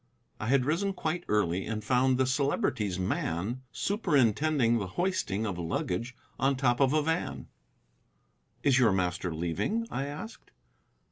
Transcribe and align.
I 0.39 0.47
had 0.47 0.65
risen 0.65 0.93
quite 0.93 1.23
early, 1.27 1.67
and 1.67 1.83
found 1.83 2.17
the 2.17 2.25
Celebrity's 2.25 2.97
man 2.97 3.61
superintending 3.71 4.79
the 4.79 4.87
hoisting 4.97 5.45
of 5.45 5.59
luggage 5.59 6.15
on 6.39 6.55
top 6.55 6.79
of 6.79 6.91
a 6.91 7.03
van. 7.03 7.49
"Is 8.63 8.79
your 8.79 8.93
master 8.93 9.31
leaving?" 9.31 9.85
I 9.91 10.07
asked. 10.07 10.49